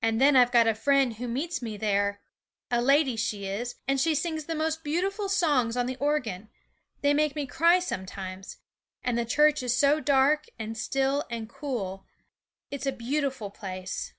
And 0.00 0.18
then 0.18 0.34
I've 0.34 0.50
got 0.50 0.66
a 0.66 0.74
friend 0.74 1.16
who 1.16 1.28
meets 1.28 1.60
me 1.60 1.76
there 1.76 2.22
a 2.70 2.80
lady 2.80 3.16
she 3.16 3.44
is 3.44 3.74
and 3.86 4.00
she 4.00 4.14
sings 4.14 4.46
the 4.46 4.54
most 4.54 4.82
beautiful 4.82 5.28
songs 5.28 5.76
on 5.76 5.84
the 5.84 5.96
organ! 5.98 6.48
they 7.02 7.12
make 7.12 7.36
me 7.36 7.46
cry 7.46 7.78
sometimes. 7.78 8.56
And 9.04 9.18
the 9.18 9.26
church 9.26 9.62
is 9.62 9.76
so 9.76 10.00
dark, 10.00 10.46
and 10.58 10.74
still, 10.78 11.22
and 11.28 11.50
cool; 11.50 12.06
it's 12.70 12.86
a 12.86 12.92
beautiful 12.92 13.50
place.' 13.50 14.14